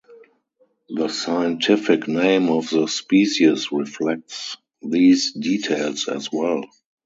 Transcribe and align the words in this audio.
The 0.89 1.09
scientific 1.09 2.07
name 2.07 2.49
of 2.49 2.71
the 2.71 2.87
species 2.87 3.71
reflects 3.71 4.57
these 4.81 5.31
details 5.33 6.07
as 6.07 6.31
well. 6.31 6.61